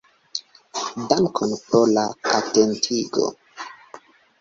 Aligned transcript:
Dankon 1.11 1.53
pro 1.67 1.83
la 1.99 2.07
atentigo! 2.41 3.31